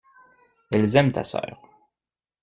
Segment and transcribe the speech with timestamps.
[0.71, 1.61] Elles aiment ta sœur.